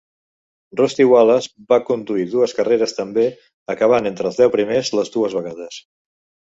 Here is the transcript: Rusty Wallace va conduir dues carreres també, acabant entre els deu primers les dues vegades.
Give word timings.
Rusty 0.79 1.05
Wallace 1.11 1.67
va 1.75 1.79
conduir 1.91 2.25
dues 2.33 2.57
carreres 2.61 2.97
també, 3.03 3.29
acabant 3.77 4.13
entre 4.15 4.31
els 4.33 4.43
deu 4.45 4.55
primers 4.59 4.95
les 5.01 5.19
dues 5.19 5.39
vegades. 5.43 5.85